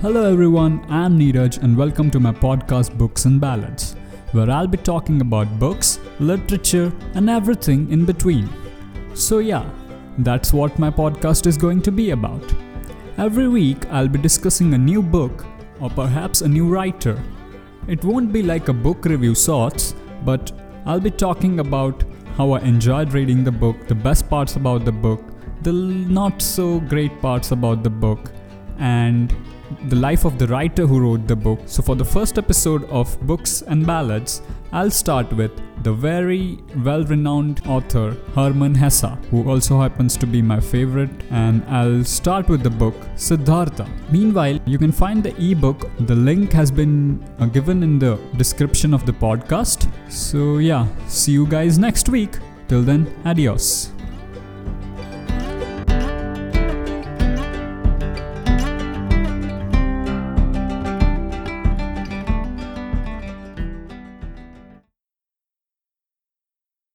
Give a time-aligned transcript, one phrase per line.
[0.00, 3.96] Hello everyone, I'm Neeraj and welcome to my podcast Books and Ballads,
[4.30, 8.48] where I'll be talking about books, literature, and everything in between.
[9.14, 9.68] So, yeah,
[10.18, 12.44] that's what my podcast is going to be about.
[13.16, 15.44] Every week, I'll be discussing a new book
[15.80, 17.20] or perhaps a new writer.
[17.88, 20.52] It won't be like a book review sorts, but
[20.86, 22.04] I'll be talking about
[22.36, 25.24] how I enjoyed reading the book, the best parts about the book,
[25.62, 28.30] the not so great parts about the book,
[28.78, 29.34] and
[29.88, 31.60] the life of the writer who wrote the book.
[31.66, 37.04] So, for the first episode of Books and Ballads, I'll start with the very well
[37.04, 42.62] renowned author Hermann Hesse, who also happens to be my favorite, and I'll start with
[42.62, 43.88] the book Siddhartha.
[44.10, 48.92] Meanwhile, you can find the ebook, the link has been uh, given in the description
[48.92, 49.90] of the podcast.
[50.10, 52.38] So, yeah, see you guys next week.
[52.68, 53.97] Till then, adios.